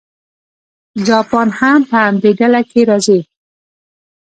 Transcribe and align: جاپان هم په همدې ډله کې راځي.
جاپان 1.07 1.47
هم 1.59 1.79
په 1.89 1.95
همدې 2.05 2.31
ډله 2.39 2.61
کې 2.69 2.81
راځي. 2.89 3.19